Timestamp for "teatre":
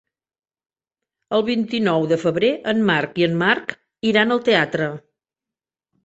4.49-4.89